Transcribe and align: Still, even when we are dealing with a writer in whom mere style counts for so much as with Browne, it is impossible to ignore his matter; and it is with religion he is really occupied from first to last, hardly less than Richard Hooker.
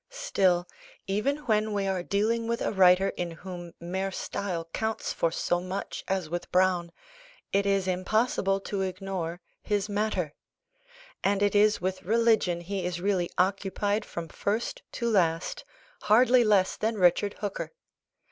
Still, 0.09 0.67
even 1.05 1.45
when 1.45 1.73
we 1.73 1.85
are 1.85 2.01
dealing 2.01 2.47
with 2.47 2.59
a 2.63 2.71
writer 2.71 3.09
in 3.09 3.29
whom 3.29 3.75
mere 3.79 4.09
style 4.11 4.67
counts 4.73 5.13
for 5.13 5.31
so 5.31 5.59
much 5.61 6.03
as 6.07 6.27
with 6.27 6.51
Browne, 6.51 6.91
it 7.53 7.67
is 7.67 7.87
impossible 7.87 8.59
to 8.61 8.81
ignore 8.81 9.41
his 9.61 9.89
matter; 9.89 10.33
and 11.23 11.43
it 11.43 11.53
is 11.53 11.81
with 11.81 12.01
religion 12.01 12.61
he 12.61 12.83
is 12.83 12.99
really 12.99 13.29
occupied 13.37 14.03
from 14.03 14.27
first 14.27 14.81
to 14.93 15.07
last, 15.07 15.63
hardly 16.01 16.43
less 16.43 16.77
than 16.77 16.95
Richard 16.97 17.35
Hooker. 17.35 17.71